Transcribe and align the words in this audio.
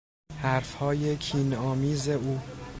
حرفهای 0.41 1.15
کینآمیز 1.17 2.07
او 2.09 2.39